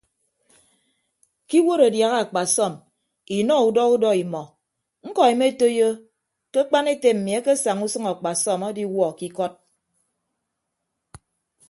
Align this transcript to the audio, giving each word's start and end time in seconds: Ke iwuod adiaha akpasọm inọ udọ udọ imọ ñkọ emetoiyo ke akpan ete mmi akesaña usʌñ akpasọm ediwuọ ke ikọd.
Ke 1.47 1.55
iwuod 1.59 1.81
adiaha 1.87 2.17
akpasọm 2.23 2.73
inọ 3.37 3.55
udọ 3.67 3.81
udọ 3.95 4.09
imọ 4.23 4.43
ñkọ 5.07 5.21
emetoiyo 5.31 5.89
ke 6.51 6.59
akpan 6.63 6.85
ete 6.93 7.09
mmi 7.15 7.31
akesaña 7.39 7.83
usʌñ 7.87 8.03
akpasọm 8.13 8.61
ediwuọ 8.71 9.09
ke 9.17 9.23
ikọd. 9.29 9.53